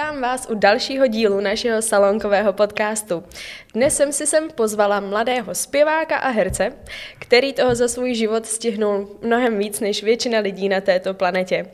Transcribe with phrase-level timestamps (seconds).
[0.00, 3.24] Vítám vás u dalšího dílu našeho salonkového podcastu.
[3.74, 6.72] Dnes jsem si sem pozvala mladého zpěváka a herce,
[7.18, 11.66] který toho za svůj život stihnul mnohem víc než většina lidí na této planetě.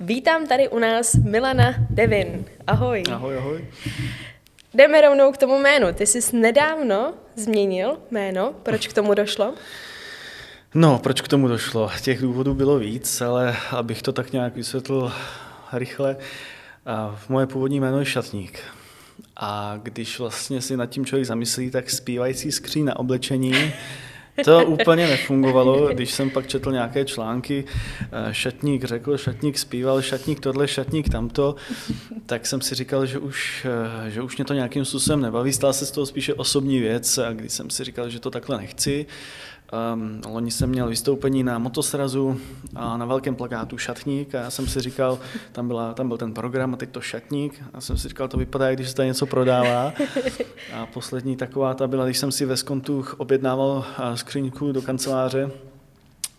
[0.00, 2.44] Vítám tady u nás Milana Devin.
[2.66, 3.02] Ahoj.
[3.12, 3.64] Ahoj, ahoj.
[4.74, 5.86] Jdeme rovnou k tomu jménu.
[5.92, 8.54] Ty jsi nedávno změnil jméno.
[8.62, 9.54] Proč k tomu došlo?
[10.74, 11.90] No, proč k tomu došlo?
[12.02, 15.12] Těch důvodů bylo víc, ale abych to tak nějak vysvětlil
[15.72, 16.16] rychle,
[17.14, 18.60] v moje původní jméno je Šatník.
[19.36, 23.72] A když vlastně si nad tím člověk zamyslí, tak zpívající skříň na oblečení,
[24.44, 27.64] to úplně nefungovalo, když jsem pak četl nějaké články,
[28.00, 31.56] eh, šatník řekl, šatník zpíval, šatník tohle, šatník tamto,
[32.26, 33.66] tak jsem si říkal, že už,
[34.06, 37.18] eh, že už mě to nějakým způsobem nebaví, stala se z toho spíše osobní věc
[37.18, 39.06] a když jsem si říkal, že to takhle nechci,
[39.94, 42.40] Um, loni jsem měl vystoupení na motosrazu
[42.74, 45.18] a na velkém plakátu šatník a já jsem si říkal,
[45.52, 48.36] tam, byla, tam byl ten program a teď to šatník a jsem si říkal, to
[48.36, 49.92] vypadá, když se tady něco prodává.
[50.74, 55.50] A poslední taková ta byla, když jsem si ve skontu objednával skříňku do kanceláře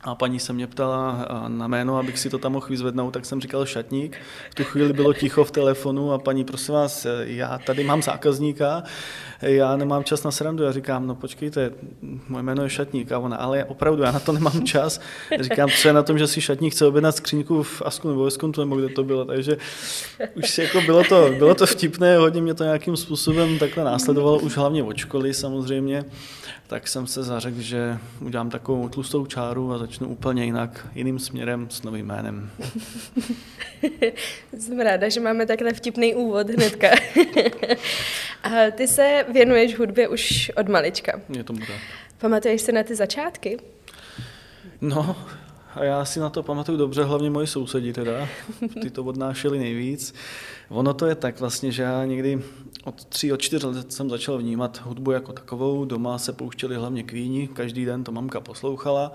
[0.03, 3.41] a paní se mě ptala na jméno, abych si to tam mohl vyzvednout, tak jsem
[3.41, 4.17] říkal šatník.
[4.51, 8.83] V tu chvíli bylo ticho v telefonu a paní, prosím vás, já tady mám zákazníka,
[9.41, 10.63] já nemám čas na srandu.
[10.63, 11.71] Já říkám, no počkejte,
[12.29, 13.11] moje jméno je šatník.
[13.11, 15.01] A ona, ale opravdu, já na to nemám čas.
[15.37, 18.23] Já říkám, co je na tom, že si šatník chce objednat skříňku v Asku nebo
[18.23, 19.25] ve Skontu, nebo kde to bylo.
[19.25, 19.57] Takže
[20.35, 24.57] už jako bylo to, bylo to vtipné, hodně mě to nějakým způsobem takhle následovalo, už
[24.57, 26.05] hlavně od školy samozřejmě
[26.71, 31.67] tak jsem se zařekl, že udělám takovou tlustou čáru a začnu úplně jinak, jiným směrem
[31.69, 32.51] s novým jménem.
[34.59, 36.87] jsem ráda, že máme takhle vtipný úvod hnedka.
[38.43, 41.21] a ty se věnuješ hudbě už od malička.
[41.29, 41.81] Je tomu tak.
[42.17, 43.57] Pamatuješ se na ty začátky?
[44.81, 45.15] No,
[45.75, 48.27] a já si na to pamatuju dobře, hlavně moji sousedi teda,
[48.81, 50.13] ty to odnášeli nejvíc.
[50.69, 52.41] Ono to je tak vlastně, že já někdy
[52.83, 55.85] od tří, od čtyř let jsem začal vnímat hudbu jako takovou.
[55.85, 59.11] Doma se pouštěli hlavně kvíni, každý den to mamka poslouchala.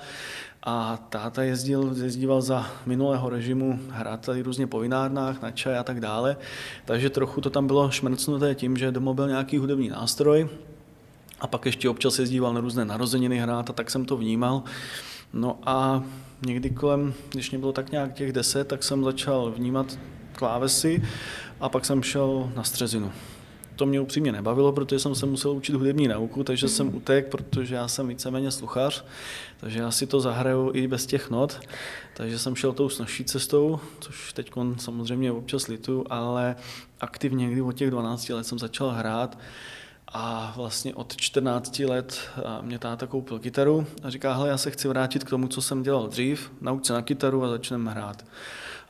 [0.63, 5.85] A táta jezdil, jezdíval za minulého režimu hrát tady různě po vinárnách, na čaj a
[5.85, 6.37] tak dále.
[6.85, 10.49] Takže trochu to tam bylo šmrcnuté tím, že doma byl nějaký hudební nástroj.
[11.41, 14.63] A pak ještě občas jezdíval na různé narozeniny hrát a tak jsem to vnímal.
[15.37, 16.05] No a
[16.47, 19.99] někdy kolem, když mě bylo tak nějak těch deset, tak jsem začal vnímat
[20.33, 21.03] klávesy
[21.61, 23.13] a pak jsem šel na střezinu.
[23.77, 26.97] To mě upřímně nebavilo, protože jsem se musel učit hudební nauku, takže jsem mhm.
[26.97, 29.05] utek, protože já jsem víceméně sluchař,
[29.61, 31.61] takže já si to zahraju i bez těch not.
[32.15, 36.57] Takže jsem šel tou snažší cestou, což teď samozřejmě občas litu, ale
[37.01, 39.39] aktivně někdy od těch 12 let jsem začal hrát
[40.19, 42.21] a vlastně od 14 let
[42.61, 45.83] mě táta koupil kytaru a říká, hele, já se chci vrátit k tomu, co jsem
[45.83, 48.25] dělal dřív, nauč se na kytaru a začneme hrát.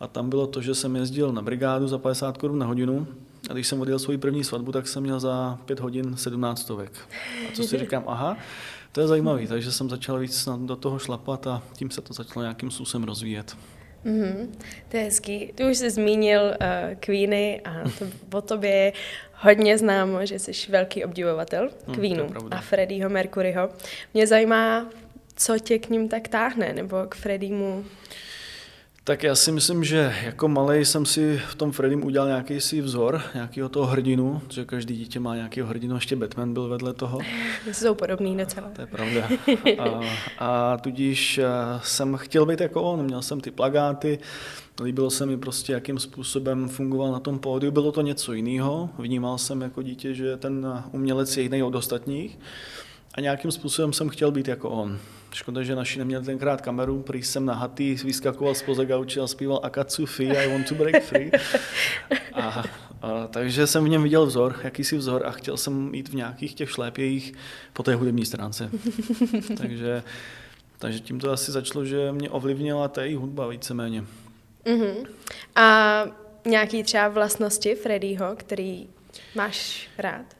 [0.00, 3.06] A tam bylo to, že jsem jezdil na brigádu za 50 korun na hodinu
[3.50, 6.92] a když jsem odjel svoji první svatbu, tak jsem měl za 5 hodin 17 stovek.
[7.48, 8.36] A co si říkám, aha,
[8.92, 12.42] to je zajímavý, takže jsem začal víc do toho šlapat a tím se to začalo
[12.42, 13.56] nějakým způsobem rozvíjet.
[14.06, 14.58] Mm-hmm,
[14.88, 15.52] to je hezký.
[15.54, 18.06] Ty už jsi zmínil uh, Queeny a to
[18.38, 18.92] o tobě je
[19.34, 23.70] hodně známo, že jsi velký obdivovatel mm, Queenu a Freddieho Mercuryho.
[24.14, 24.90] Mě zajímá,
[25.36, 27.84] co tě k ním tak táhne, nebo k Freddiemu
[29.06, 32.80] tak já si myslím, že jako malý jsem si v tom Freddym udělal nějaký si
[32.80, 37.18] vzor, nějakého toho hrdinu, že každý dítě má nějakého hrdinu, ještě Batman byl vedle toho.
[37.72, 38.70] Jsou podobný docela.
[38.70, 39.28] To je pravda.
[39.78, 40.00] A,
[40.38, 41.44] a tudíž eh,
[41.82, 44.18] jsem chtěl být jako on, měl jsem ty plagáty,
[44.82, 49.38] líbilo se mi prostě, jakým způsobem fungoval na tom pódiu, bylo to něco jiného, vnímal
[49.38, 52.38] jsem jako dítě, že ten umělec je jiný od ostatních
[53.16, 54.98] a nějakým způsobem jsem chtěl být jako on.
[55.32, 59.60] Škoda, že naši neměli tenkrát kameru, prý jsem nahatý, vyskakoval z poza gauči a zpíval
[59.62, 61.30] Akatsufi, I want to break free.
[62.32, 62.64] A,
[63.02, 66.54] a, takže jsem v něm viděl vzor, jakýsi vzor a chtěl jsem jít v nějakých
[66.54, 67.34] těch šlépějích
[67.72, 68.70] po té hudební stránce.
[69.58, 70.02] takže,
[70.78, 74.04] takže tím to asi začalo, že mě ovlivnila ta její hudba víceméně.
[74.64, 75.06] Uh-huh.
[75.54, 76.06] A
[76.46, 78.88] nějaký třeba vlastnosti Freddyho, který
[79.34, 80.35] máš rád?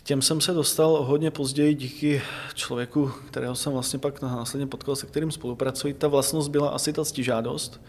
[0.00, 2.22] K těm jsem se dostal hodně později díky
[2.54, 5.94] člověku, kterého jsem vlastně pak následně potkal, se kterým spolupracuji.
[5.94, 7.80] Ta vlastnost byla asi ta ctižádost,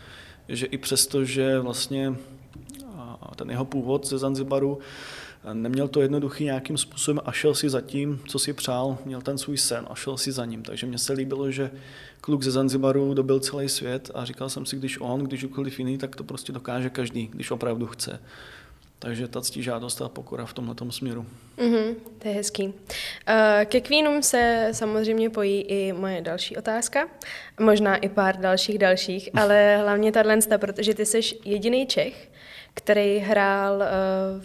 [0.47, 2.15] že i přesto, že vlastně
[3.35, 4.79] ten jeho původ ze Zanzibaru
[5.53, 9.37] neměl to jednoduchý nějakým způsobem a šel si za tím, co si přál, měl ten
[9.37, 10.63] svůj sen a šel si za ním.
[10.63, 11.71] Takže mně se líbilo, že
[12.21, 15.97] kluk ze Zanzibaru dobil celý svět a říkal jsem si, když on, když ukoliv jiný,
[15.97, 18.19] tak to prostě dokáže každý, když opravdu chce.
[19.03, 21.25] Takže ta žádost a pokora v tomhle směru.
[21.57, 22.67] Mm-hmm, to je hezký.
[22.67, 22.73] Uh,
[23.65, 27.07] ke Queenům se samozřejmě pojí i moje další otázka,
[27.59, 32.31] možná i pár dalších dalších, ale hlavně tahle, protože ty jsi jediný Čech,
[32.73, 34.43] který hrál uh,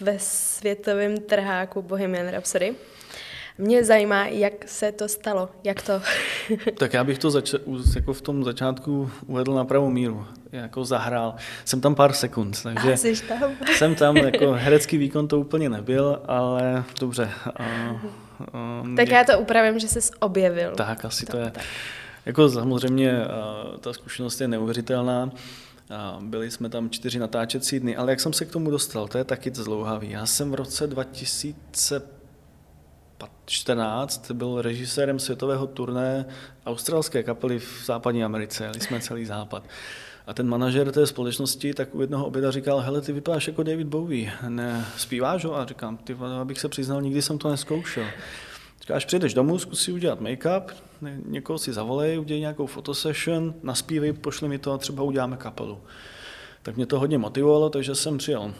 [0.00, 2.74] ve světovém trháku Bohemian Rhapsody.
[3.60, 5.92] Mě zajímá, jak se to stalo, jak to...
[6.78, 7.58] tak já bych to zača-
[7.96, 11.34] jako v tom začátku uvedl na pravou míru, jako zahrál.
[11.64, 13.50] Jsem tam pár sekund, takže A jsi tam.
[13.76, 17.30] jsem tam, jako herecký výkon to úplně nebyl, ale dobře.
[17.46, 17.64] A,
[18.52, 20.72] a, tak já to upravím, že jsi objevil.
[20.76, 21.50] Tak, asi to, to je.
[21.50, 21.64] Tak.
[22.26, 23.12] Jako samozřejmě
[23.80, 25.30] ta zkušenost je neuvěřitelná.
[26.20, 29.24] Byli jsme tam čtyři natáčecí dny, ale jak jsem se k tomu dostal, to je
[29.24, 30.10] taky zlouhavý.
[30.10, 30.86] Já jsem v roce
[33.26, 36.26] 2014 byl režisérem světového turné
[36.66, 39.62] australské kapely v západní Americe, jeli jsme celý západ.
[40.26, 43.86] A ten manažer té společnosti tak u jednoho oběda říkal, hele, ty vypadáš jako David
[43.86, 45.56] Bowie, ne, zpíváš ho?
[45.56, 48.04] A říkám, ty, abych se přiznal, nikdy jsem to neskoušel.
[48.80, 50.62] Říká, až přijdeš domů, zkusí udělat make-up,
[51.26, 55.80] někoho si zavolej, udělej nějakou fotosession, naspívej, pošli mi to a třeba uděláme kapelu.
[56.62, 58.54] Tak mě to hodně motivovalo, takže jsem přijel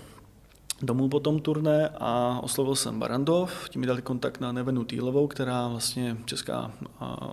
[0.83, 5.27] domů po tom turné a oslovil jsem Barandov, tím mi dali kontakt na Nevenu Týlovou,
[5.27, 6.73] která vlastně česká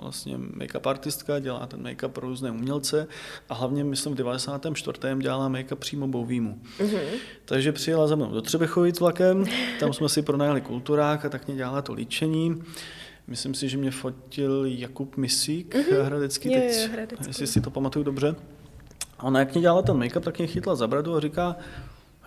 [0.01, 3.07] vlastně make-up artistka, dělá ten make-up pro různé umělce
[3.49, 4.99] a hlavně myslím v 94.
[5.21, 6.59] dělala make-up přímo Bovímu.
[6.79, 6.99] Mm-hmm.
[7.45, 9.45] Takže přijela za mnou do Třebechovic vlakem,
[9.79, 12.63] tam jsme si pronajali kulturák a tak mě dělala to líčení.
[13.27, 16.03] Myslím si, že mě fotil Jakub Misík, mm-hmm.
[16.03, 17.27] hradecký, je, teď, hradecký.
[17.27, 18.35] jestli si to pamatuju dobře.
[19.19, 21.55] A ona jak mě dělala ten make-up, tak mě chytla za bradu a říká,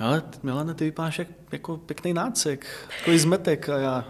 [0.00, 2.66] ale Milane, ty vypadáš jak, jako pěkný nácek,
[2.98, 4.04] takový zmetek a já,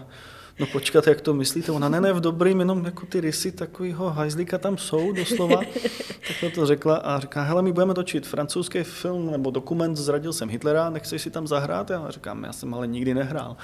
[0.59, 1.71] no počkat, jak to myslíte?
[1.71, 5.61] Ona ne, ne, v dobrým, jenom jako ty rysy takového hajzlíka tam jsou doslova.
[6.41, 10.49] tak to řekla a říká, hele, my budeme točit francouzský film nebo dokument, zradil jsem
[10.49, 11.89] Hitlera, nechceš si tam zahrát?
[11.89, 13.57] Já říkám, já jsem ale nikdy nehrál.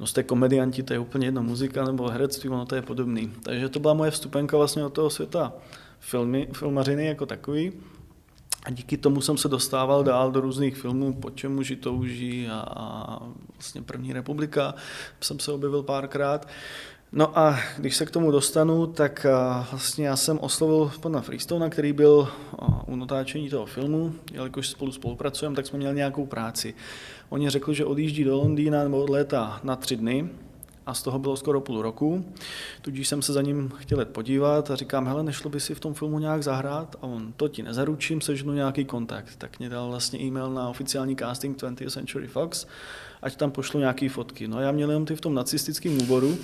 [0.00, 3.32] No jste komedianti, to je úplně jedno, muzika nebo herectví, ono to je podobný.
[3.42, 5.52] Takže to byla moje vstupenka vlastně do toho světa
[6.00, 7.72] filmy, filmařiny jako takový.
[8.64, 12.64] A díky tomu jsem se dostával dál do různých filmů, po čem muži touží a,
[12.76, 13.18] a
[13.52, 14.74] vlastně První republika
[15.20, 16.48] jsem se objevil párkrát.
[17.12, 19.26] No a když se k tomu dostanu, tak
[19.70, 22.28] vlastně já jsem oslovil pana Freestona, který byl
[22.86, 26.74] u natáčení toho filmu, jelikož spolu spolupracujeme, tak jsme měli nějakou práci.
[27.28, 30.28] Oni řekli, že odjíždí do Londýna nebo od léta na tři dny,
[30.86, 32.24] a z toho bylo skoro půl roku.
[32.82, 35.94] Tudíž jsem se za ním chtěl podívat a říkám, hele, nešlo by si v tom
[35.94, 36.96] filmu nějak zahrát?
[37.00, 39.36] A on, to ti nezaručím, sežnu nějaký kontakt.
[39.38, 42.66] Tak mě dal vlastně e-mail na oficiální casting 20th Century Fox,
[43.22, 44.48] ať tam pošlu nějaký fotky.
[44.48, 46.38] No a já měl jenom ty v tom nacistickém úboru,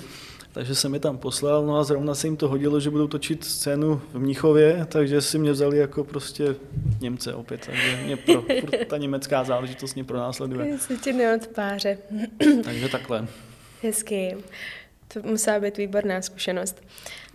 [0.53, 3.45] takže jsem je tam poslal, no a zrovna se jim to hodilo, že budou točit
[3.45, 6.57] scénu v Mnichově, takže si mě vzali jako prostě
[7.01, 8.45] Němce opět, takže mě pro,
[8.87, 10.79] ta německá záležitost mě pronásleduje.
[11.03, 11.99] Ti neodpáře.
[12.65, 13.29] takže takhle.
[13.83, 14.35] Hezký.
[15.13, 16.83] To musela být výborná zkušenost.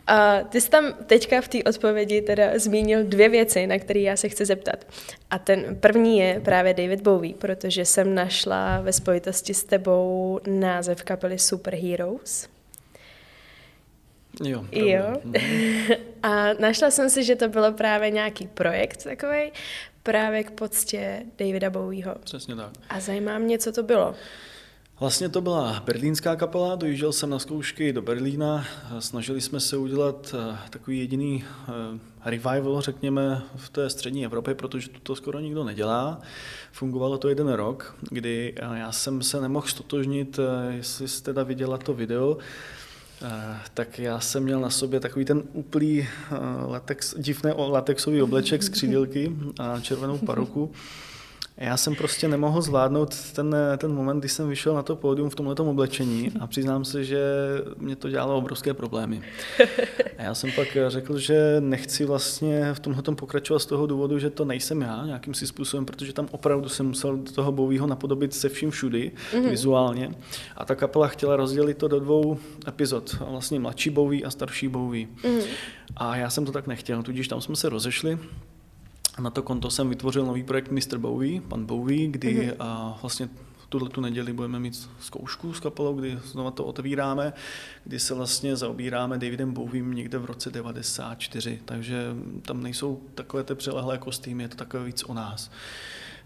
[0.08, 4.16] A ty jsi tam teďka v té odpovědi teda zmínil dvě věci, na které já
[4.18, 4.86] se chci zeptat.
[5.30, 11.04] A ten první je právě David Bowie, protože jsem našla ve spojitosti s tebou název
[11.04, 12.48] kapely Superheroes.
[14.44, 14.66] Jo.
[14.72, 15.22] Jo.
[16.24, 19.52] A našla jsem si, že to bylo právě nějaký projekt takový,
[20.04, 22.16] právě k poctě Davida Bowieho.
[22.24, 22.72] Přesně tak.
[22.90, 24.16] A zajímá mě, co to bylo.
[25.00, 28.66] Vlastně to byla berlínská kapela, dojížděl jsem na zkoušky do Berlína,
[29.00, 31.72] snažili jsme se udělat eh, takový jediný eh,
[32.26, 36.22] revival, řekněme, v té střední Evropě, protože to skoro nikdo nedělá.
[36.72, 41.78] Fungovalo to jeden rok, kdy eh, já jsem se nemohl stotožnit, jestli jste teda viděla
[41.78, 42.38] to video,
[43.74, 46.08] tak já jsem měl na sobě takový ten úplný
[46.68, 50.72] latex, divné latexový obleček z křídilky a červenou paruku.
[51.58, 55.36] Já jsem prostě nemohl zvládnout ten, ten moment, kdy jsem vyšel na to pódium v
[55.36, 57.22] tomhle oblečení a přiznám se, že
[57.78, 59.22] mě to dělalo obrovské problémy.
[60.18, 64.30] A já jsem pak řekl, že nechci vlastně v tomhle pokračovat z toho důvodu, že
[64.30, 68.34] to nejsem já nějakým si způsobem, protože tam opravdu jsem musel do toho Bowieho napodobit
[68.34, 69.50] se vším všudy, mm-hmm.
[69.50, 70.12] vizuálně.
[70.56, 75.08] A ta kapela chtěla rozdělit to do dvou epizod, vlastně mladší Bowie a starší Bowie.
[75.24, 75.44] Mm-hmm.
[75.98, 78.20] A já jsem to tak nechtěl, tudíž tam jsme se rozešli
[79.20, 80.98] na to konto jsem vytvořil nový projekt Mr.
[80.98, 82.56] Bowie, pan Bowie, kdy mm-hmm.
[82.60, 83.30] a vlastně
[83.70, 87.34] tuhle tu neděli budeme mít zkoušku s kapelou, kdy znova to otevíráme,
[87.84, 93.56] kdy se vlastně zaobíráme Davidem Bowiem někde v roce 94, takže tam nejsou takové ty
[93.56, 95.52] přelehlé kostýmy, je to takové víc o nás.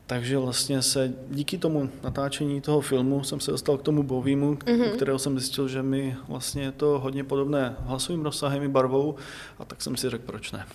[0.07, 4.95] Takže vlastně se díky tomu natáčení toho filmu jsem se dostal k tomu Bowiemu, mm-hmm.
[4.95, 9.15] kterého jsem zjistil, že mi vlastně je to hodně podobné hlasovým rozsahem i barvou
[9.59, 10.65] a tak jsem si řekl, proč ne.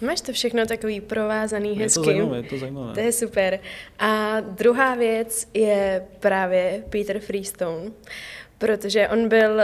[0.00, 2.00] Máš to všechno takový provázaný, hezký.
[2.00, 2.94] Je to zajímavé, je to zajímavé.
[2.94, 3.58] To je super.
[3.98, 7.90] A druhá věc je právě Peter Freestone,
[8.58, 9.60] protože on byl uh,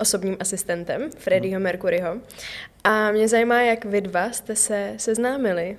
[0.00, 1.64] osobním asistentem Freddieho no.
[1.64, 2.16] Mercuryho.
[2.84, 5.76] A mě zajímá, jak vy dva jste se seznámili.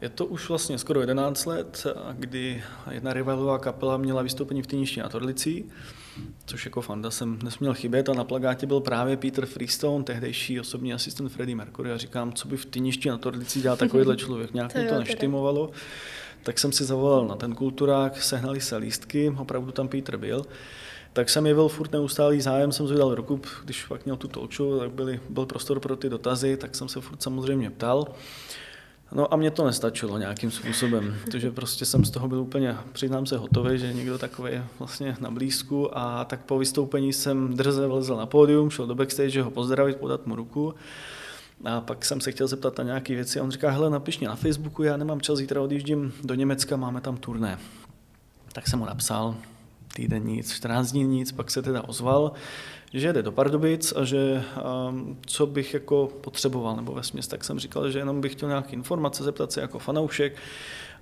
[0.00, 5.00] Je to už vlastně skoro 11 let, kdy jedna rivalová kapela měla vystoupení v Týništi
[5.00, 5.70] na Torlicí,
[6.46, 10.92] což jako fanda jsem nesměl chybět a na plagátě byl právě Peter Freestone, tehdejší osobní
[10.92, 14.72] asistent Freddie Mercury a říkám, co by v Týništi na Torlicí dělal takovýhle člověk, nějak
[14.72, 15.70] to mi to neštimovalo.
[16.42, 20.46] Tak jsem si zavolal na ten kulturák, sehnali se lístky, opravdu tam Peter byl
[21.14, 24.90] tak jsem jevil furt neustálý zájem, jsem zvědal ruku, když fakt měl tu talk tak
[24.90, 28.06] byly, byl prostor pro ty dotazy, tak jsem se furt samozřejmě ptal.
[29.14, 33.26] No a mě to nestačilo nějakým způsobem, protože prostě jsem z toho byl úplně, přiznám
[33.26, 35.98] se, hotový, že někdo takový je vlastně na blízku.
[35.98, 40.26] A tak po vystoupení jsem drze vlezl na pódium, šel do backstage ho pozdravit, podat
[40.26, 40.74] mu ruku.
[41.64, 43.40] A pak jsem se chtěl zeptat na nějaké věci.
[43.40, 46.76] A on říká, hele, napiš mě na Facebooku, já nemám čas, zítra odjíždím do Německa,
[46.76, 47.58] máme tam turné.
[48.52, 49.34] Tak jsem mu napsal,
[49.94, 52.32] týden nic, 14 dní nic, pak se teda ozval,
[52.94, 54.44] že jede do Pardubic a že
[54.88, 58.48] um, co bych jako potřeboval, nebo ve směs, tak jsem říkal, že jenom bych chtěl
[58.48, 60.36] nějaké informace, zeptat se jako fanoušek,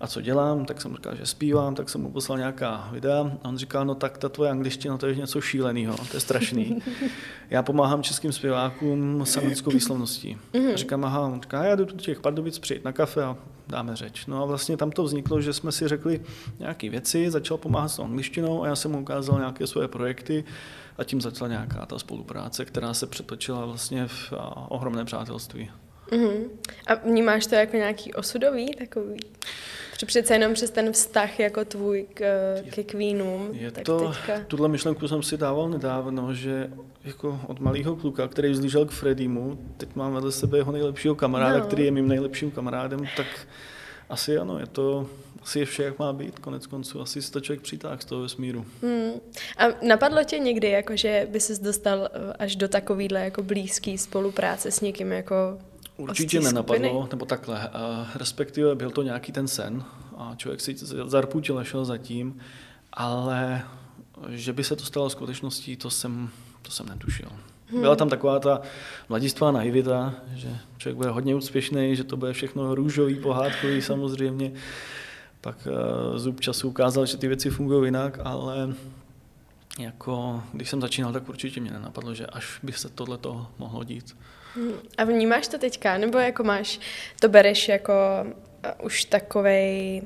[0.03, 3.49] a co dělám, tak jsem říkal, že zpívám, tak jsem mu poslal nějaká videa a
[3.49, 6.83] on říkal, no tak ta tvoje angličtina, to je něco šíleného, to je strašný.
[7.51, 10.39] Já pomáhám českým zpěvákům s anglickou výslovností.
[10.75, 13.37] A říkám, aha, on říká, já jdu do těch Pardubic přijít na kafe a
[13.69, 14.27] dáme řeč.
[14.27, 16.21] No a vlastně tam to vzniklo, že jsme si řekli
[16.59, 20.45] nějaké věci, začal pomáhat s angličtinou a já jsem mu ukázal nějaké svoje projekty
[20.99, 24.33] a tím začala nějaká ta spolupráce, která se přetočila vlastně v
[24.69, 25.71] ohromné přátelství.
[26.13, 26.49] Uh-huh.
[26.87, 29.21] A vnímáš to jako nějaký osudový takový?
[29.93, 32.25] Protože přece jenom přes ten vztah jako tvůj k,
[32.71, 33.49] ke Queenům.
[33.53, 34.45] Je tak to, teďka...
[34.47, 36.71] tuhle myšlenku jsem si dával nedávno, že
[37.05, 41.59] jako od malého kluka, který vzlížel k Fredimu, teď mám vedle sebe jeho nejlepšího kamaráda,
[41.59, 41.65] no.
[41.65, 43.27] který je mým nejlepším kamarádem, tak
[44.09, 45.07] asi ano, je to
[45.43, 47.01] asi je vše, jak má být, konec konců.
[47.01, 48.67] Asi si to člověk přitáhl z toho vesmíru.
[48.83, 49.13] Hmm.
[49.59, 53.99] A napadlo tě někdy, jako, že by ses dostal eh, až do takovýhle jako blízký
[53.99, 55.59] spolupráce s někým jako
[56.03, 57.09] Určitě nenapadlo, skupiny?
[57.11, 57.71] nebo takhle.
[58.15, 59.85] Respektive byl to nějaký ten sen
[60.17, 62.39] a člověk si zarputil a šel za tím,
[62.93, 63.63] ale
[64.29, 66.31] že by se to stalo skutečností, to jsem,
[66.63, 67.29] to jsem netušil.
[67.67, 67.81] Hmm.
[67.81, 68.61] Byla tam taková ta
[69.09, 74.53] mladistvá naivita, že člověk bude hodně úspěšný, že to bude všechno růžový, pohádkový samozřejmě.
[75.41, 78.75] Pak uh, zub času ukázal, že ty věci fungují jinak, ale
[79.79, 83.19] jako, když jsem začínal, tak určitě mě nenapadlo, že až by se tohle
[83.59, 84.17] mohlo dít.
[84.99, 86.81] A vnímáš to teďka, nebo jako máš,
[87.21, 87.93] to bereš jako
[88.25, 90.03] uh, už takovej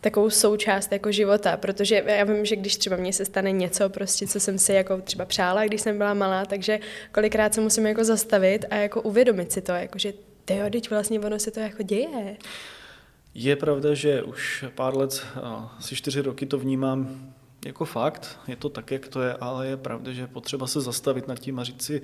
[0.00, 4.26] takovou součást jako života, protože já vím, že když třeba mně se stane něco, prostě,
[4.26, 6.80] co jsem si jako třeba přála, když jsem byla malá, takže
[7.12, 10.12] kolikrát se musím jako zastavit a jako uvědomit si to, jako že
[10.50, 12.36] jo, teď vlastně ono se to jako děje.
[13.34, 15.26] Je pravda, že už pár let,
[15.78, 17.32] asi čtyři roky to vnímám
[17.66, 21.28] jako fakt, je to tak, jak to je, ale je pravda, že potřeba se zastavit
[21.28, 22.02] nad tím a říct si,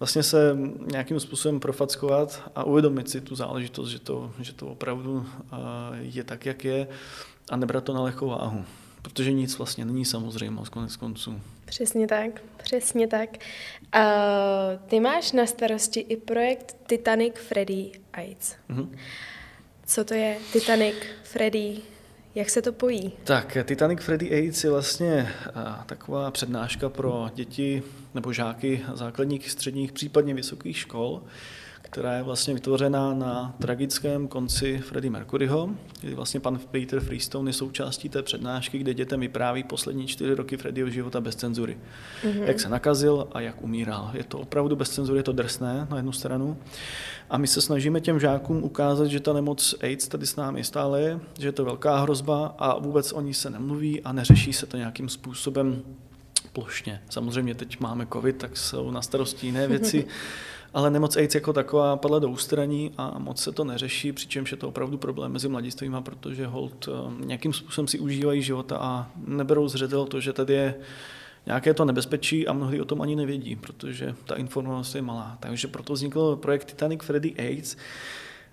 [0.00, 0.56] vlastně se
[0.92, 5.26] nějakým způsobem profackovat a uvědomit si tu záležitost, že to, že to opravdu
[6.00, 6.88] je tak, jak je
[7.50, 8.64] a nebrat to na lehkou váhu.
[9.02, 11.40] Protože nic vlastně není samozřejmost konec konců.
[11.64, 13.30] Přesně tak, přesně tak.
[13.96, 14.02] Uh,
[14.86, 18.54] ty máš na starosti i projekt Titanic Freddy AIDS.
[18.70, 18.88] Mm-hmm.
[19.86, 21.76] Co to je Titanic Freddy
[22.34, 23.12] jak se to pojí?
[23.24, 25.32] Tak, Titanic Freddy AIDS je vlastně
[25.86, 27.82] taková přednáška pro děti
[28.14, 31.22] nebo žáky základních, středních, případně vysokých škol,
[31.90, 35.70] která je vlastně vytvořena na tragickém konci Freddie Mercuryho,
[36.00, 40.56] kdy vlastně pan Peter Freestone je součástí té přednášky, kde dětem vypráví poslední čtyři roky
[40.56, 41.78] Freddieho života bez cenzury.
[42.22, 42.42] Mm-hmm.
[42.42, 44.10] Jak se nakazil a jak umíral.
[44.14, 46.56] Je to opravdu bez cenzury, je to drsné na jednu stranu.
[47.30, 51.00] A my se snažíme těm žákům ukázat, že ta nemoc AIDS tady s námi stále
[51.00, 54.66] je, že je to velká hrozba a vůbec o ní se nemluví a neřeší se
[54.66, 55.82] to nějakým způsobem
[56.52, 57.02] plošně.
[57.08, 60.06] Samozřejmě teď máme covid, tak jsou na starosti jiné věci,
[60.74, 64.56] ale nemoc AIDS jako taková padla do ústraní a moc se to neřeší, přičemž je
[64.56, 69.68] to opravdu problém mezi mladistvými, protože hold eh, nějakým způsobem si užívají života a neberou
[69.68, 70.74] zřetel to, že tady je
[71.46, 75.36] nějaké to nebezpečí a mnohdy o tom ani nevědí, protože ta informovanost je malá.
[75.40, 77.76] Takže proto vznikl projekt Titanic Freddy AIDS.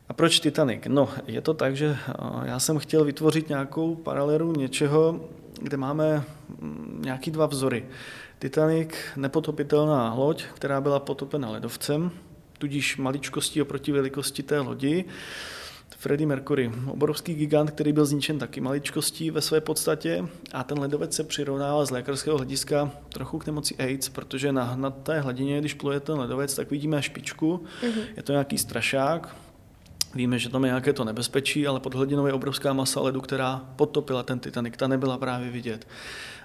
[0.09, 0.81] A proč Titanic?
[0.87, 5.29] No, je to tak, že eh, já jsem chtěl vytvořit nějakou paralelu něčeho,
[5.61, 6.23] kde máme
[6.61, 7.85] mm, nějaký dva vzory.
[8.39, 12.11] Titanic, nepotopitelná loď, která byla potopena ledovcem,
[12.57, 15.05] tudíž maličkostí oproti velikosti té lodi.
[15.97, 21.15] Freddie Mercury, obrovský gigant, který byl zničen taky maličkostí ve své podstatě a ten ledovec
[21.15, 25.73] se přirovnává z lékařského hlediska trochu k nemoci AIDS, protože na, na té hladině, když
[25.73, 28.03] pluje ten ledovec, tak vidíme špičku, mm-hmm.
[28.17, 29.35] je to nějaký strašák,
[30.17, 33.61] Víme, že tam je nějaké to nebezpečí, ale pod hladinou je obrovská masa ledu, která
[33.75, 34.73] potopila ten Titanic.
[34.77, 35.87] Ta nebyla právě vidět.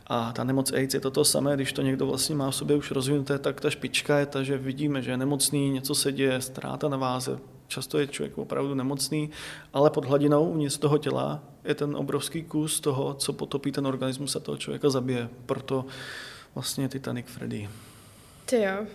[0.07, 2.76] A ta nemoc AIDS je to to samé, když to někdo vlastně má v sobě
[2.76, 6.41] už rozvinuté, tak ta špička je ta, že vidíme, že je nemocný, něco se děje,
[6.41, 7.38] ztráta na váze,
[7.69, 9.31] často je člověk opravdu nemocný,
[9.73, 14.37] ale pod hladinou uvnitř toho těla je ten obrovský kus toho, co potopí ten organismus
[14.37, 15.29] a toho člověka zabije.
[15.47, 15.85] Proto
[16.55, 17.69] vlastně Titanic Freddy.
[18.45, 18.87] Ty jo.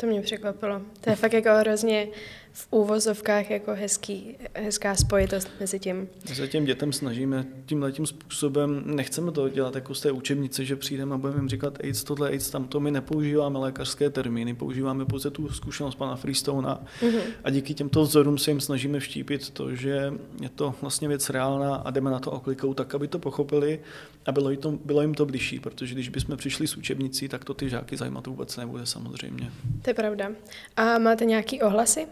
[0.00, 0.80] To mě překvapilo.
[1.00, 2.08] To je fakt jako hrozně
[2.56, 6.08] v úvozovkách jako hezký, hezká spojitost mezi tím.
[6.28, 10.64] My se těm dětem snažíme tímhle tím způsobem, nechceme to dělat jako z té učebnice,
[10.64, 15.04] že přijdeme a budeme jim říkat AIDS tohle, AIDS tamto, my nepoužíváme lékařské termíny, používáme
[15.04, 17.20] pouze tu zkušenost pana Freestona mm-hmm.
[17.44, 21.74] a díky těmto vzorům se jim snažíme vštípit to, že je to vlastně věc reálná
[21.74, 23.80] a jdeme na to oklikou tak, aby to pochopili
[24.26, 27.44] a bylo jim to, bylo jim to blížší, protože když bychom přišli s učebnicí, tak
[27.44, 29.50] to ty žáky zajímat vůbec nebude samozřejmě.
[29.82, 30.30] To je pravda.
[30.76, 32.06] A máte nějaký ohlasy?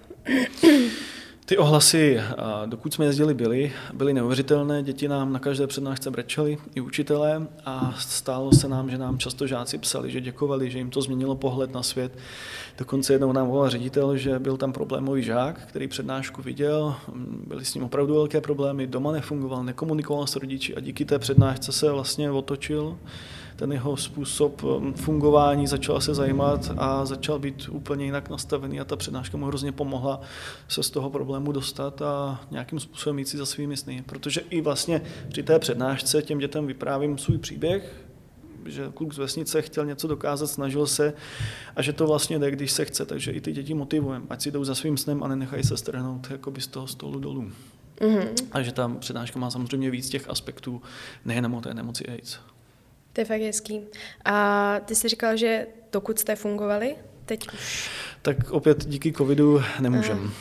[1.47, 2.21] Ty ohlasy,
[2.67, 4.83] dokud jsme jezdili, byly, byly neuvěřitelné.
[4.83, 9.47] Děti nám na každé přednášce brečeli, i učitelé, a stálo se nám, že nám často
[9.47, 12.19] žáci psali, že děkovali, že jim to změnilo pohled na svět.
[12.79, 16.95] Dokonce jednou nám volal ředitel, že byl tam problémový žák, který přednášku viděl,
[17.47, 21.73] byly s ním opravdu velké problémy, doma nefungoval, nekomunikoval s rodiči a díky té přednášce
[21.73, 22.99] se vlastně otočil
[23.57, 28.85] ten jeho způsob um, fungování začal se zajímat a začal být úplně jinak nastavený a
[28.85, 30.21] ta přednáška mu hrozně pomohla
[30.69, 34.05] se z toho problému dostat a nějakým způsobem jít si za svými sny.
[34.07, 38.05] Protože i vlastně při té přednášce těm dětem vyprávím svůj příběh,
[38.67, 41.13] že kluk z vesnice chtěl něco dokázat, snažil se
[41.77, 43.05] a že to vlastně jde, když se chce.
[43.05, 46.31] Takže i ty děti motivujeme, ať si jdou za svým snem a nenechají se strhnout
[46.31, 47.53] jakoby z toho stolu dolů.
[48.01, 48.29] Mm-hmm.
[48.53, 50.83] A že ta přednáška má samozřejmě víc těch aspektů,
[51.25, 52.39] nejenom o té nemoci AIDS.
[53.15, 53.81] To je fakt hezký.
[54.25, 57.91] A ty jsi říkal, že dokud jste fungovali, teď už...
[58.23, 60.33] Tak opět díky covidu nemůžem.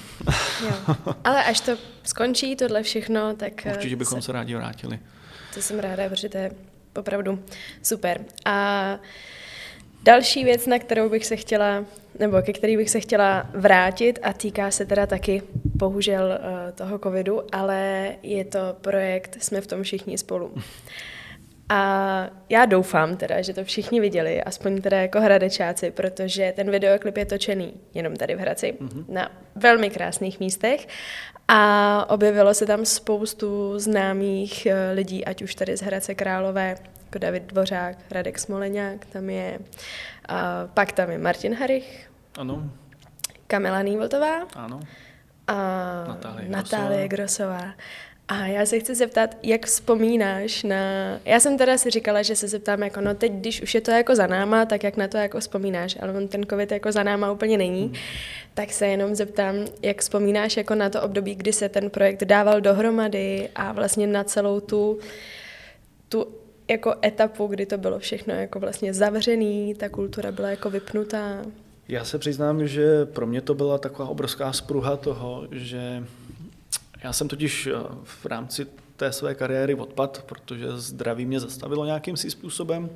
[0.65, 0.95] jo.
[1.23, 1.71] Ale až to
[2.03, 3.65] skončí, tohle všechno, tak...
[3.65, 4.99] Eh, Určitě bychom se, se rádi vrátili.
[5.53, 6.51] To jsem ráda, protože to je
[6.95, 7.43] opravdu
[7.83, 8.25] super.
[8.45, 8.99] A
[10.03, 11.85] další věc, na kterou bych se chtěla,
[12.19, 16.99] nebo ke který bych se chtěla vrátit a týká se teda taky bohužel eh, toho
[16.99, 20.53] covidu, ale je to projekt Jsme v tom všichni spolu.
[21.73, 27.17] A já doufám teda, že to všichni viděli, aspoň teda jako hradečáci, protože ten videoklip
[27.17, 29.05] je točený jenom tady v Hradci, mm-hmm.
[29.07, 30.87] na velmi krásných místech
[31.47, 37.17] a objevilo se tam spoustu známých eh, lidí, ať už tady z Hradce Králové, jako
[37.19, 39.59] David Dvořák, Radek Smoleňák, tam je,
[40.29, 42.71] a pak tam je Martin Harich, ano.
[43.47, 44.79] Kamila Nývoltová, ano.
[45.47, 45.53] a
[46.07, 47.73] Natálie, Natálie Grosová.
[48.27, 50.75] A já se chci zeptat, jak vzpomínáš na...
[51.25, 53.91] Já jsem teda si říkala, že se zeptám, jako no teď, když už je to
[53.91, 57.03] jako za náma, tak jak na to jako vzpomínáš, ale on ten covid jako za
[57.03, 57.93] náma úplně není, hmm.
[58.53, 62.61] tak se jenom zeptám, jak vzpomínáš jako na to období, kdy se ten projekt dával
[62.61, 64.99] dohromady a vlastně na celou tu,
[66.09, 66.27] tu
[66.69, 71.45] jako etapu, kdy to bylo všechno jako vlastně zavřený, ta kultura byla jako vypnutá.
[71.87, 76.03] Já se přiznám, že pro mě to byla taková obrovská spruha toho, že
[77.03, 82.17] já jsem totiž eh, v rámci té své kariéry odpad, protože zdraví mě zastavilo nějakým
[82.17, 82.89] si způsobem.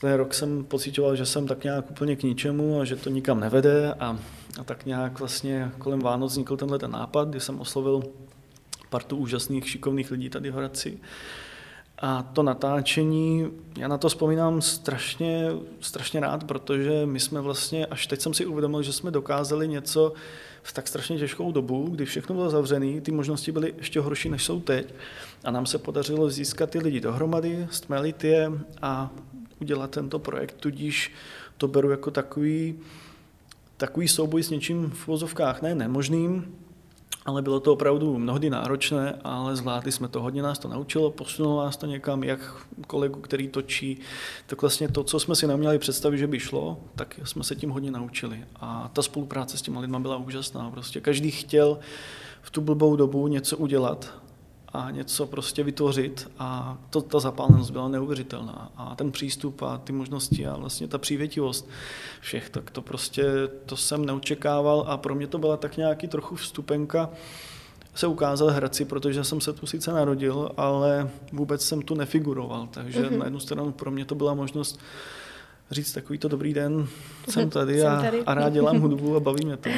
[0.00, 3.40] Ten rok jsem pocitoval, že jsem tak nějak úplně k ničemu a že to nikam
[3.40, 4.18] nevede a,
[4.60, 8.02] a tak nějak vlastně kolem Vánoc vznikl tenhle ten nápad, kdy jsem oslovil
[8.90, 10.98] partu úžasných, šikovných lidí tady v Hradci.
[12.02, 15.48] A to natáčení, já na to vzpomínám strašně,
[15.80, 20.12] strašně rád, protože my jsme vlastně, až teď jsem si uvědomil, že jsme dokázali něco,
[20.62, 24.44] v tak strašně těžkou dobu, kdy všechno bylo zavřené, ty možnosti byly ještě horší, než
[24.44, 24.94] jsou teď.
[25.44, 29.10] A nám se podařilo získat ty lidi dohromady, stmelit je a
[29.60, 30.56] udělat tento projekt.
[30.60, 31.12] Tudíž
[31.56, 32.78] to beru jako takový,
[33.76, 36.54] takový souboj s něčím v vozovkách ne nemožným,
[37.24, 41.64] ale bylo to opravdu mnohdy náročné, ale zvládli jsme to, hodně nás to naučilo, posunulo
[41.64, 43.98] nás to někam, jak kolegu, který točí,
[44.46, 47.70] tak vlastně to, co jsme si neměli představit, že by šlo, tak jsme se tím
[47.70, 48.44] hodně naučili.
[48.60, 50.70] A ta spolupráce s těma lidma byla úžasná.
[50.70, 51.78] Prostě každý chtěl
[52.42, 54.22] v tu blbou dobu něco udělat
[54.72, 56.30] a něco prostě vytvořit.
[56.38, 58.72] A to, ta zapálenost byla neuvěřitelná.
[58.76, 61.68] A ten přístup a ty možnosti a vlastně ta přívětivost
[62.20, 63.24] všech, tak to prostě,
[63.66, 64.84] to jsem neočekával.
[64.88, 67.10] A pro mě to byla tak nějaký trochu vstupenka
[67.94, 73.02] se ukázal Hradci, protože jsem se tu sice narodil, ale vůbec jsem tu nefiguroval, takže
[73.02, 73.18] mm-hmm.
[73.18, 74.80] na jednu stranu pro mě to byla možnost
[75.72, 76.88] říct takový to dobrý den,
[77.28, 78.22] jsem tady, jsem a, tady.
[78.26, 79.70] a rád dělám hudbu a baví mě to.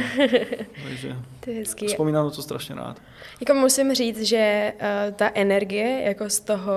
[0.85, 1.87] Takže to je hezký.
[1.87, 3.01] vzpomínám to strašně rád.
[3.41, 6.73] Jako musím říct, že uh, ta energie jako z toho,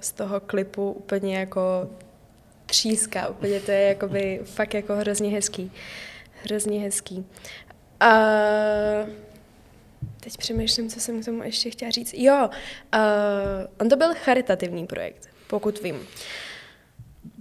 [0.00, 1.60] z toho klipu úplně jako
[2.66, 5.72] tříská, úplně to je jakoby fakt jako hrozně hezký.
[6.42, 7.26] Hrozně hezký.
[8.00, 8.12] A
[10.20, 12.14] teď přemýšlím, co jsem k tomu ještě chtěla říct.
[12.16, 12.50] Jo,
[12.94, 13.00] uh,
[13.80, 15.96] on to byl charitativní projekt, pokud vím.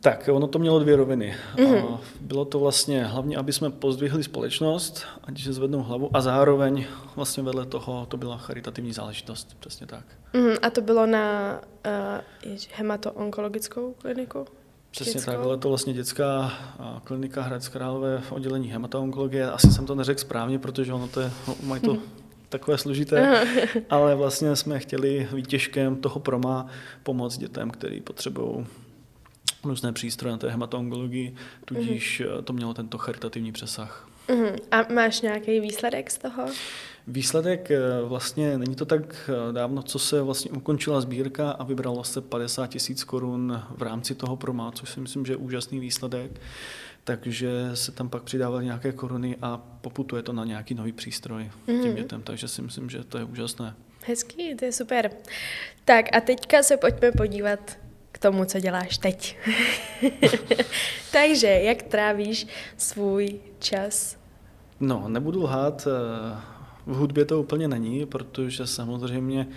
[0.02, 1.36] Tak, ono to mělo dvě roviny.
[1.56, 1.98] Mm-hmm.
[2.22, 6.86] Bylo to vlastně hlavně, aby jsme pozdvihli společnost, ať se zvednou hlavu, a zároveň
[7.16, 10.06] vlastně vedle toho to byla charitativní záležitost, přesně tak.
[10.34, 11.60] Mm, a to bylo na
[12.46, 14.46] uh, hemato-onkologickou kliniku?
[14.92, 15.32] Přesně dětskou?
[15.32, 16.54] tak, ale to vlastně dětská
[17.04, 19.52] klinika Hradec Králové v oddělení hematonkologie.
[19.52, 21.98] Asi jsem to neřekl správně, protože ono to je, no, mají to
[22.50, 23.46] takové složité,
[23.90, 26.68] ale vlastně jsme chtěli výtěžkem toho proma
[27.04, 28.68] pomoct dětem, který potřebují
[29.64, 32.44] různé přístroje na té hematongologii, tudíž uh-huh.
[32.44, 34.10] to mělo tento charitativní přesah.
[34.28, 34.56] Uh-huh.
[34.72, 36.46] A máš nějaký výsledek z toho?
[37.08, 42.04] Výsledek eh, vlastně není to tak eh, dávno, co se vlastně ukončila sbírka a vybralo
[42.04, 46.32] se 50 tisíc korun v rámci toho promá, což si myslím, že je úžasný výsledek.
[47.04, 51.84] Takže se tam pak přidávaly nějaké koruny a poputuje to na nějaký nový přístroj mm-hmm.
[51.84, 53.76] těm dětem, takže si myslím, že to je úžasné.
[54.06, 55.12] Hezký, to je super.
[55.86, 57.78] Tak a teďka se pojďme podívat
[58.12, 59.38] k tomu, co děláš teď.
[61.12, 62.48] takže jak trávíš
[62.78, 64.18] svůj čas?
[64.80, 66.38] No, nebudu lhát, eh,
[66.86, 69.48] v hudbě to úplně není, protože samozřejmě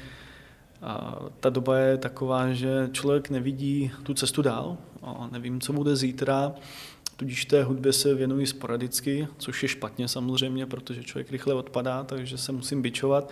[0.84, 5.96] a ta doba je taková, že člověk nevidí tu cestu dál, a nevím, co bude
[5.96, 6.52] zítra,
[7.16, 12.38] tudíž té hudbě se věnuji sporadicky, což je špatně samozřejmě, protože člověk rychle odpadá, takže
[12.38, 13.30] se musím bičovat.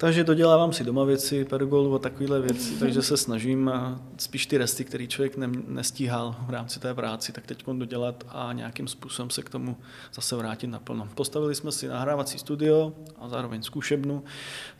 [0.00, 3.70] Takže dodělávám si doma věci, pergolu a takovéhle věci, takže se snažím
[4.18, 8.52] spíš ty resty, které člověk ne, nestíhal v rámci té práci, tak teď dodělat a
[8.52, 9.76] nějakým způsobem se k tomu
[10.14, 11.08] zase vrátit naplno.
[11.14, 14.24] Postavili jsme si nahrávací studio a zároveň zkušebnu,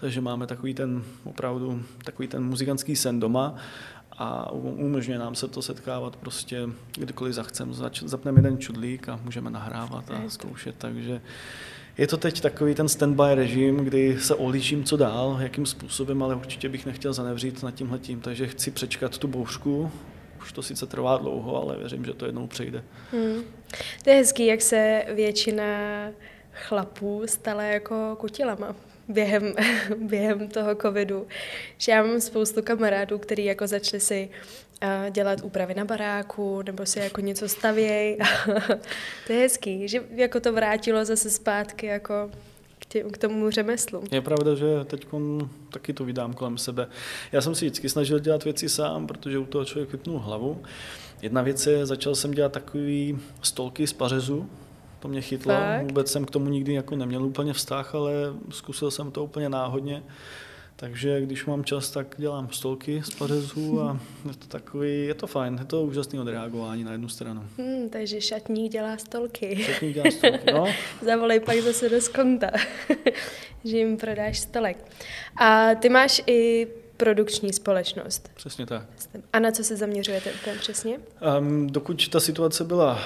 [0.00, 3.54] takže máme takový ten opravdu takový ten muzikantský sen doma
[4.18, 7.74] a umožňuje nám se to setkávat prostě kdykoliv zachcem.
[8.04, 11.20] Zapneme jeden čudlík a můžeme nahrávat a zkoušet, takže
[11.98, 16.36] je to teď takový ten standby režim, kdy se ohlížím, co dál, jakým způsobem, ale
[16.36, 19.90] určitě bych nechtěl zanevřít nad tímhletím, takže chci přečkat tu bouřku.
[20.40, 22.84] Už to sice trvá dlouho, ale věřím, že to jednou přejde.
[23.12, 23.42] Hmm.
[24.04, 25.64] To je hezký, jak se většina
[26.52, 28.74] chlapů stala jako kutilama
[29.08, 29.54] během,
[29.96, 31.26] během toho covidu.
[31.78, 34.30] Že já mám spoustu kamarádů, kteří jako začali si
[35.10, 38.18] dělat úpravy na baráku, nebo si jako něco stavěj.
[39.26, 42.30] to je hezký, že jako to vrátilo zase zpátky jako
[42.78, 44.02] k, tě, k tomu řemeslu.
[44.10, 45.06] Je pravda, že teď
[45.70, 46.86] taky to vydám kolem sebe.
[47.32, 50.62] Já jsem si vždycky snažil dělat věci sám, protože u toho člověk vypnul hlavu.
[51.22, 54.50] Jedna věc je, začal jsem dělat takový stolky z pařezu,
[55.00, 55.54] to mě chytlo.
[55.54, 55.82] Fakt?
[55.82, 58.12] Vůbec jsem k tomu nikdy jako neměl úplně vztah, ale
[58.50, 60.02] zkusil jsem to úplně náhodně.
[60.80, 65.26] Takže když mám čas, tak dělám stolky z pařezů a je to takový, je to
[65.26, 67.44] fajn, je to úžasný odreagování na jednu stranu.
[67.58, 69.56] Hmm, takže šatník dělá stolky.
[69.56, 70.66] Šatník dělá stolky, no.
[71.02, 72.50] Zavolej pak zase do skonta,
[73.64, 74.84] že jim prodáš stolek.
[75.36, 78.30] A ty máš i produkční společnost.
[78.34, 78.86] Přesně tak.
[79.32, 80.98] A na co se zaměřujete úplně přesně?
[81.38, 83.00] Um, dokud ta situace byla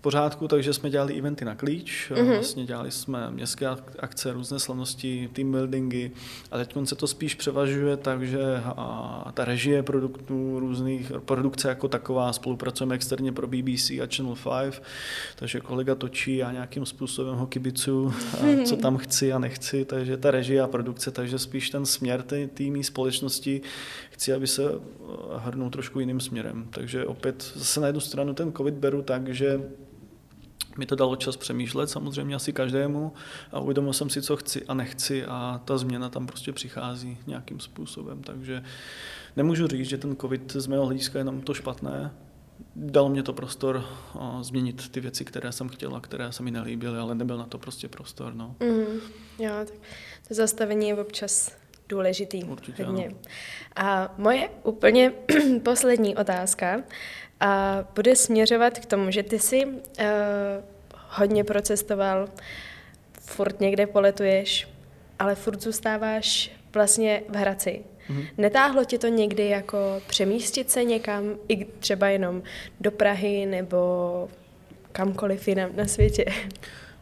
[0.00, 2.34] pořádku, takže jsme dělali eventy na klíč, mm-hmm.
[2.34, 3.66] vlastně dělali jsme městské
[3.98, 6.10] akce, různé slavnosti, team buildingy
[6.50, 12.32] a teď se to spíš převažuje, takže a ta režie produktů, různých produkce jako taková,
[12.32, 14.82] spolupracujeme externě pro BBC a Channel 5,
[15.36, 20.16] takže kolega točí a nějakým způsobem ho kibicu, a co tam chci a nechci, takže
[20.16, 23.60] ta režie a produkce, takže spíš ten směr té týmí společnosti
[24.10, 24.62] chci, aby se
[25.36, 26.66] hrnul trošku jiným směrem.
[26.70, 29.60] Takže opět zase na jednu stranu ten covid beru tak, že
[30.80, 33.12] mi to dalo čas přemýšlet, samozřejmě asi každému
[33.52, 37.60] a uvědomil jsem si, co chci a nechci a ta změna tam prostě přichází nějakým
[37.60, 38.64] způsobem, takže
[39.36, 42.10] nemůžu říct, že ten covid z mého hlediska je jenom to špatné,
[42.76, 46.98] dalo mě to prostor o, změnit ty věci, které jsem chtěla, které se mi nelíbily,
[46.98, 48.34] ale nebyl na to prostě prostor.
[48.34, 48.56] No.
[48.60, 49.00] Mm,
[49.38, 49.76] jo, tak
[50.28, 51.52] to zastavení je občas
[51.90, 52.44] důležitý.
[52.44, 53.10] Určitě, hodně.
[53.76, 55.12] A moje úplně
[55.62, 56.82] poslední otázka
[57.40, 59.74] a bude směřovat k tomu, že ty jsi uh,
[61.08, 62.28] hodně procestoval,
[63.20, 64.68] furt někde poletuješ,
[65.18, 67.80] ale furt zůstáváš vlastně v Hradci.
[68.10, 68.26] Mm-hmm.
[68.38, 72.42] Netáhlo tě to někdy jako přemístit se někam, i třeba jenom
[72.80, 74.28] do Prahy nebo
[74.92, 76.24] kamkoliv jinam na světě?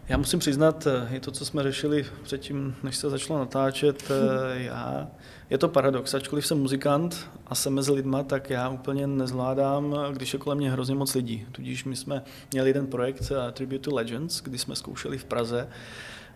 [0.08, 4.62] Já musím přiznat, eh, je to, co jsme řešili předtím, než se začalo natáčet, eh,
[4.62, 5.08] já,
[5.50, 10.32] je to paradox, ačkoliv jsem muzikant a jsem mezi lidma, tak já úplně nezvládám, když
[10.32, 11.46] je kolem mě hrozně moc lidí.
[11.52, 15.68] Tudíž my jsme měli jeden projekt eh, Tribute to Legends, kdy jsme zkoušeli v Praze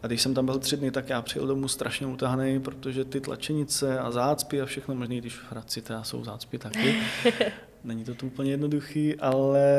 [0.03, 3.21] a když jsem tam byl tři dny, tak já přijel domů strašně utahaný, protože ty
[3.21, 6.97] tlačenice a zácpy a všechno možné, když v Hradci teda jsou zácpy taky,
[7.85, 9.71] Není to tu úplně jednoduchý, ale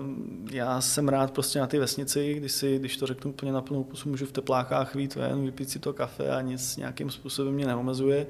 [0.00, 3.60] uh, já jsem rád prostě na ty vesnici, když, si, když to řeknu úplně na
[3.60, 7.54] plnou pusu, můžu v teplákách vít ven, vypít si to kafe a nic nějakým způsobem
[7.54, 8.26] mě neomezuje.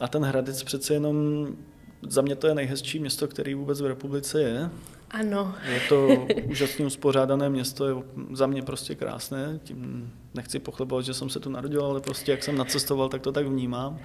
[0.00, 1.46] A ten Hradec přece jenom
[2.08, 4.70] za mě to je nejhezčí město, který vůbec v republice je.
[5.10, 5.54] Ano.
[5.68, 7.94] Je to úžasně uspořádané město, je
[8.32, 9.60] za mě prostě krásné.
[9.62, 13.32] Tím nechci pochlebovat, že jsem se tu narodil, ale prostě jak jsem nacestoval, tak to
[13.32, 13.98] tak vnímám.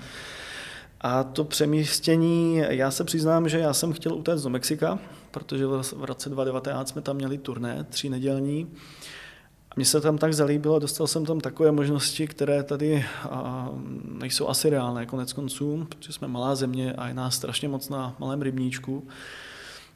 [1.01, 4.99] A to přemístění, já se přiznám, že já jsem chtěl utéct do Mexika,
[5.31, 8.67] protože v roce 2019 jsme tam měli turné, tři nedělní.
[9.69, 13.05] A mně se tam tak zalíbilo, dostal jsem tam takové možnosti, které tady
[14.19, 18.15] nejsou asi reálné konec konců, protože jsme malá země a je nás strašně moc na
[18.19, 19.07] malém rybníčku.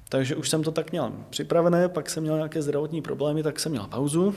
[0.10, 3.72] Takže už jsem to tak měl připravené, pak jsem měl nějaké zdravotní problémy, tak jsem
[3.72, 4.36] měl pauzu.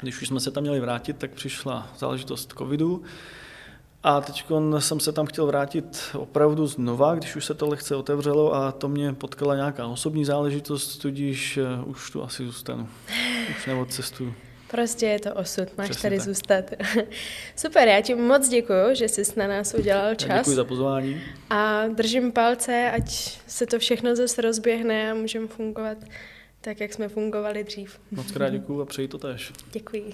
[0.00, 3.02] Když už jsme se tam měli vrátit, tak přišla záležitost covidu.
[4.02, 4.44] A teď
[4.78, 8.88] jsem se tam chtěl vrátit opravdu znova, když už se to lehce otevřelo a to
[8.88, 12.88] mě potkala nějaká osobní záležitost, tudíž eh, už tu asi zůstanu.
[13.50, 14.34] Už cestu.
[14.70, 16.26] Prostě je to osud, máš Přesně tady tak.
[16.26, 16.64] zůstat.
[17.56, 20.38] Super, já ti moc děkuji, že jsi na nás udělal čas.
[20.38, 21.22] Děkuji za pozvání.
[21.50, 23.10] A držím palce, ať
[23.46, 25.98] se to všechno zase rozběhne a můžeme fungovat
[26.66, 28.00] tak, jak jsme fungovali dřív.
[28.10, 29.52] Moc krát děkuji a přeji to tež.
[29.72, 30.12] Děkuji.